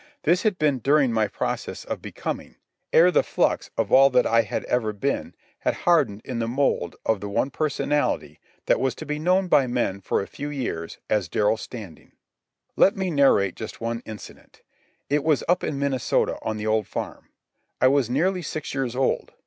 [0.23, 2.55] This had been during my process of becoming,
[2.91, 6.95] ere the flux of all that I had ever been had hardened in the mould
[7.05, 10.97] of the one personality that was to be known by men for a few years
[11.07, 12.13] as Darrell Standing.
[12.75, 14.63] Let me narrate just one incident.
[15.07, 17.29] It was up in Minnesota on the old farm.
[17.79, 19.33] I was nearly six years old.